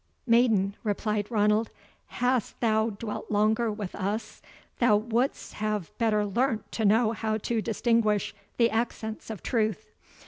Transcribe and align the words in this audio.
"Maiden," 0.25 0.75
replied 0.83 1.29
Ranald, 1.29 1.69
"hadst 2.07 2.59
thou 2.59 2.89
dwelt 2.89 3.29
longer 3.29 3.71
with 3.71 3.93
us, 3.93 4.41
thou 4.79 4.97
wouldst 4.97 5.53
have 5.53 5.95
better 5.99 6.25
learnt 6.25 6.71
to 6.71 6.85
know 6.85 7.11
how 7.11 7.37
to 7.37 7.61
distinguish 7.61 8.33
the 8.57 8.71
accents 8.71 9.29
of 9.29 9.43
truth. 9.43 9.91